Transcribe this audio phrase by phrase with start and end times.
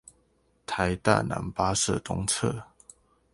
[0.65, 2.65] 臺大男八舍東側